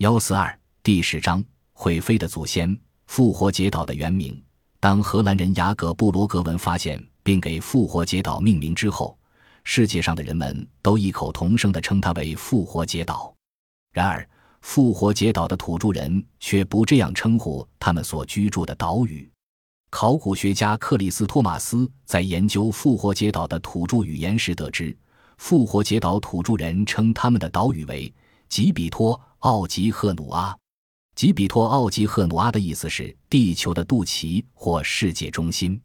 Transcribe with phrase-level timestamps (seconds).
[0.00, 1.44] 幺四二第十章：
[1.74, 2.74] 会飞的祖先，
[3.06, 4.42] 复活节岛的原名。
[4.80, 9.14] 当荷兰人雅各布罗格文发现并给复活节岛命名之后，
[9.62, 13.34] 世界上的人们都异口同声地称它为复活节岛。
[13.92, 14.26] 然而，
[14.62, 19.30] 复活节岛的土著人却不这样称呼他们所居住的岛屿。
[19.90, 24.96] 考古学家克里斯托马斯在研究复活节岛的土著语言时得知，
[25.36, 28.10] 复活节岛土著人称他们的岛屿为
[28.48, 29.20] 吉比托。
[29.40, 30.54] 奥吉赫努阿，
[31.14, 35.80] 吉比托奥吉赫努阿的意思是地球的肚脐或世界中心。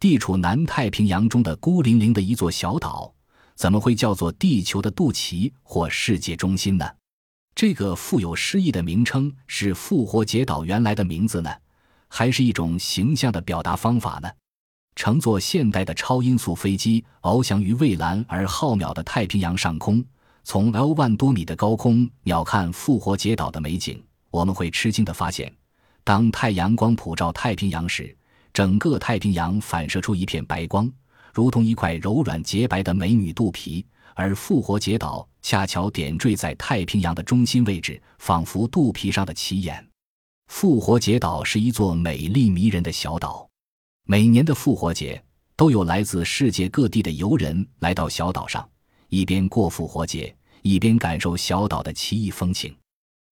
[0.00, 3.14] 地处南太平洋中的孤零零的一座小岛，
[3.54, 6.84] 怎么会叫做地球的肚脐或世界中心呢？
[7.54, 11.54] 这个富有诗意的名称是复活节岛原来的名字呢，
[12.08, 14.28] 还是一种形象的表达方法呢？
[14.96, 20.04] 乘坐现代的超音速飞机翱翔于蔚蓝而浩渺的太平洋上空。
[20.50, 25.54] 从 L 万多米的高空鸟瞰复活节岛的美景，我们会吃惊地发现，
[26.02, 28.16] 当太阳光普照太平洋时，
[28.54, 30.90] 整个太平洋反射出一片白光，
[31.34, 39.86] 如同一块柔软洁白的美女肚皮，而复活节岛恰巧点缀在太平洋的中心位置，仿佛肚皮上的奇眼。
[40.46, 43.46] 复活节岛是一座美丽迷人的小岛，
[44.04, 45.22] 每年的复活节
[45.56, 48.66] 都有来自世界各地的游人来到小岛上，
[49.10, 50.34] 一边过复活节。
[50.62, 52.74] 一边感受小岛的奇异风情，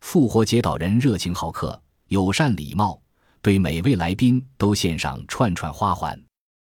[0.00, 3.00] 复活节岛人热情好客、友善礼貌，
[3.42, 6.20] 对每位来宾都献上串串花环。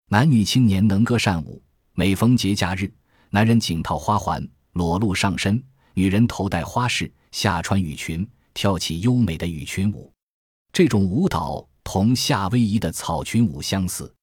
[0.09, 1.61] 男女青年能歌善舞，
[1.93, 2.91] 每逢节假日，
[3.29, 5.57] 男人颈套花环，裸露上身；
[5.93, 10.11] 女人头戴花饰，下穿雨裙，跳起优美的雨裙舞。
[10.71, 14.13] 这种舞蹈同夏威夷的草裙舞相似。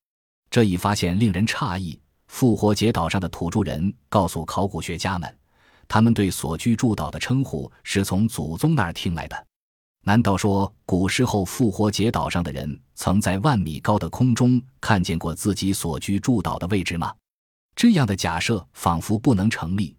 [0.50, 1.98] 这一发现令人诧异。
[2.28, 5.38] 复活节岛上的土著人告诉考古学家们。
[5.88, 9.46] 他们对所居住岛的称呼是从祖宗那儿听来的。
[10.04, 17.14] 难道说古时候复活节岛上的人曾在万米高的空中看见过自己所居住岛的位置吗？
[17.76, 19.96] 这样的假设仿佛不能成立，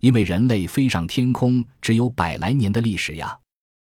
[0.00, 3.38] 因为人类飞上天空只有百来年的历史呀。